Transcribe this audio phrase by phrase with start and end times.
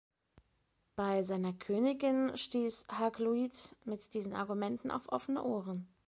[0.95, 5.85] Bei seiner Königin stieß Hakluyt mit diesen Argumenten auf offene Ohren.